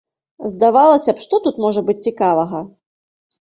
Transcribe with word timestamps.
Здавалася 0.53 1.11
б, 1.17 1.23
што 1.25 1.39
тут 1.49 1.59
можа 1.67 1.85
быць 1.91 1.97
цікавага? 2.09 2.65